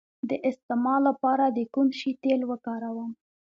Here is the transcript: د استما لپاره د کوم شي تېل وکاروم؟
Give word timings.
د 0.29 0.31
استما 0.49 0.95
لپاره 1.07 1.45
د 1.47 1.59
کوم 1.73 1.87
شي 1.99 2.11
تېل 2.23 2.41
وکاروم؟ 2.51 3.11